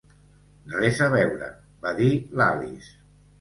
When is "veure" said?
1.15-1.51